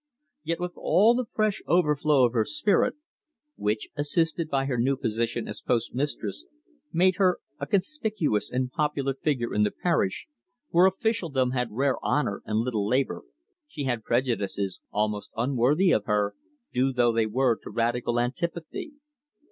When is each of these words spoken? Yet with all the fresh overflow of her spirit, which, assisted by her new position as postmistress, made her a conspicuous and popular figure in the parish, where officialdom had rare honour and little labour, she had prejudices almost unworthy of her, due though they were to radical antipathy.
Yet 0.43 0.59
with 0.59 0.71
all 0.77 1.13
the 1.13 1.27
fresh 1.31 1.61
overflow 1.67 2.25
of 2.25 2.33
her 2.33 2.43
spirit, 2.43 2.95
which, 3.55 3.89
assisted 3.95 4.49
by 4.49 4.65
her 4.65 4.79
new 4.79 4.97
position 4.97 5.47
as 5.47 5.61
postmistress, 5.61 6.43
made 6.91 7.17
her 7.17 7.37
a 7.59 7.67
conspicuous 7.67 8.49
and 8.49 8.71
popular 8.71 9.13
figure 9.13 9.53
in 9.53 9.61
the 9.61 9.69
parish, 9.69 10.25
where 10.69 10.87
officialdom 10.87 11.51
had 11.51 11.67
rare 11.69 12.03
honour 12.03 12.41
and 12.47 12.57
little 12.61 12.87
labour, 12.87 13.21
she 13.67 13.83
had 13.83 14.03
prejudices 14.03 14.81
almost 14.89 15.29
unworthy 15.37 15.91
of 15.91 16.05
her, 16.05 16.33
due 16.73 16.91
though 16.91 17.11
they 17.13 17.27
were 17.27 17.55
to 17.57 17.69
radical 17.69 18.19
antipathy. 18.19 18.93